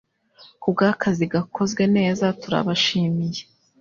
Kubwakazi 0.61 1.23
kakozwe 1.31 1.83
neza 1.97 2.25
turabashimiye 2.41 3.41